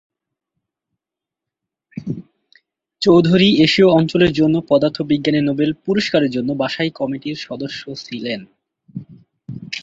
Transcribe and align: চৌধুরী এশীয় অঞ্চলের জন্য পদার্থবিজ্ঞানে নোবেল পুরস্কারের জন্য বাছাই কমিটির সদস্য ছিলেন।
চৌধুরী 3.01 3.49
এশীয় 3.63 3.89
অঞ্চলের 3.89 4.31
জন্য 4.33 4.55
পদার্থবিজ্ঞানে 4.69 5.41
নোবেল 5.41 5.71
পুরস্কারের 5.85 6.31
জন্য 6.31 6.49
বাছাই 6.53 6.91
কমিটির 6.91 7.37
সদস্য 7.47 7.81
ছিলেন। 8.05 8.41